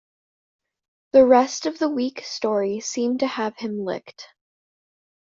[1.11, 4.29] The rest of the weak story seemed to have him licked.